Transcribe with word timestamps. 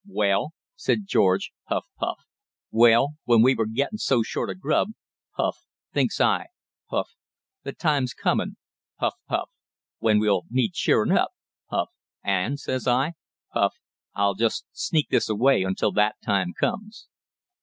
"Well," 0.09 0.53
said 0.75 1.05
George 1.05 1.51
puff, 1.67 1.85
puff 1.99 2.17
"well, 2.71 3.09
when 3.25 3.43
we 3.43 3.53
were 3.53 3.67
gettin' 3.67 3.99
so 3.99 4.23
short 4.23 4.49
of 4.49 4.59
grub" 4.59 4.93
puff 5.37 5.57
"thinks 5.93 6.19
I" 6.19 6.47
puff 6.89 7.11
"the 7.61 7.71
time's 7.71 8.15
comin'" 8.15 8.57
puff, 8.97 9.13
puff 9.27 9.51
"when 9.99 10.17
we'll 10.17 10.45
need 10.49 10.73
cheerin' 10.73 11.11
up" 11.15 11.29
puff 11.69 11.89
"and, 12.23 12.59
says 12.59 12.87
I," 12.87 13.13
puff 13.53 13.75
"I'll 14.15 14.33
just 14.33 14.65
sneak 14.71 15.09
this 15.09 15.29
away 15.29 15.61
until 15.61 15.91
that 15.91 16.15
time 16.25 16.53
comes." 16.59 17.07